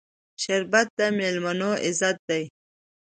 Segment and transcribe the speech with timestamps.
[0.43, 2.43] شربت د میلمنو عزت دی